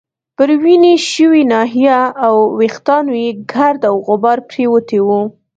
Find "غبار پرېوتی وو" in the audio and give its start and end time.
4.07-5.21